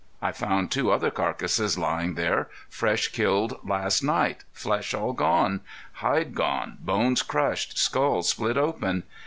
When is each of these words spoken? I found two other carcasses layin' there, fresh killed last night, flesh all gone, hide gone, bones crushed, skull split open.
I 0.19 0.31
found 0.31 0.71
two 0.71 0.89
other 0.89 1.11
carcasses 1.11 1.77
layin' 1.77 2.15
there, 2.15 2.49
fresh 2.67 3.09
killed 3.09 3.59
last 3.63 4.01
night, 4.03 4.43
flesh 4.51 4.95
all 4.95 5.13
gone, 5.13 5.61
hide 5.93 6.33
gone, 6.33 6.79
bones 6.81 7.21
crushed, 7.21 7.77
skull 7.77 8.23
split 8.23 8.57
open. 8.57 9.03